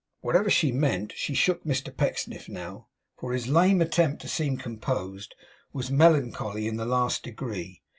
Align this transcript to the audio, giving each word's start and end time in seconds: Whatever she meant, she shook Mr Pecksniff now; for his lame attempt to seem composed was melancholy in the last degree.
Whatever 0.21 0.49
she 0.49 0.71
meant, 0.71 1.13
she 1.15 1.35
shook 1.35 1.63
Mr 1.63 1.95
Pecksniff 1.95 2.49
now; 2.49 2.87
for 3.19 3.33
his 3.33 3.47
lame 3.47 3.81
attempt 3.83 4.23
to 4.23 4.27
seem 4.27 4.57
composed 4.57 5.35
was 5.73 5.91
melancholy 5.91 6.65
in 6.67 6.77
the 6.77 6.87
last 6.87 7.21
degree. 7.21 7.83